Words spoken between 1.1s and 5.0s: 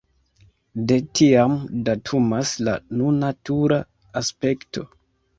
tiam datumas la nuna tura aspekto.